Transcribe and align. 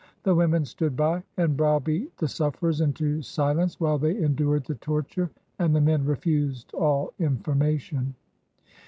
The 0.23 0.33
women 0.33 0.65
stood 0.65 0.97
by 0.97 1.21
and 1.37 1.55
browbeat 1.55 2.17
the 2.17 2.27
sufferers 2.27 2.81
into 2.81 3.21
silence 3.21 3.79
while 3.79 3.99
they 3.99 4.17
endured 4.17 4.63
the 4.65 4.73
torture, 4.73 5.29
and 5.59 5.75
the 5.75 5.79
men 5.79 6.05
refused 6.05 6.73
all 6.73 7.13
information. 7.19 8.15